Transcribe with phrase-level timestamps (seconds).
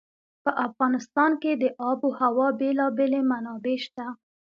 [0.43, 4.05] په افغانستان کې د آب وهوا بېلابېلې منابع شته.